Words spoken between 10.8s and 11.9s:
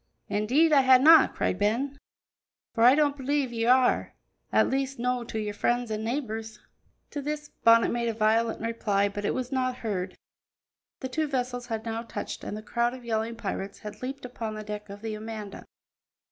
The two vessels had